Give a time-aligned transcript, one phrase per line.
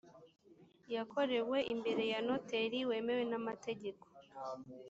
[0.95, 4.05] yakorewe imbere ya noteri wemewe n amategeko